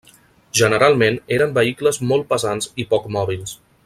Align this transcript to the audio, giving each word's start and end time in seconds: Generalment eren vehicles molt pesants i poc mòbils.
Generalment 0.59 1.19
eren 1.37 1.53
vehicles 1.59 2.01
molt 2.13 2.27
pesants 2.33 2.71
i 2.85 2.91
poc 2.95 3.07
mòbils. 3.19 3.55